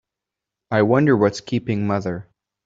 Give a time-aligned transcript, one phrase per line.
[0.71, 2.27] I wonder what's keeping mother?